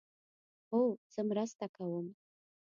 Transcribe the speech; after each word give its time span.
هو، 0.71 0.81
زه 1.13 1.21
مرسته 1.29 1.65
کوم 1.75 2.05